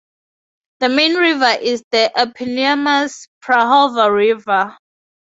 The 0.79 0.89
main 0.89 1.13
river 1.13 1.53
is 1.61 1.83
the 1.91 2.11
eponymous 2.19 3.27
Prahova 3.43 4.11
River. 4.11 4.75